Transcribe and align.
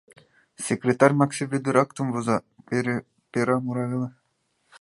Секретарь 0.67 1.15
Макси 1.19 1.43
Вӧдыр 1.51 1.75
актым 1.83 2.07
воза, 2.13 2.37
пера 3.31 3.57
мура 3.63 3.85
веле... 3.91 4.09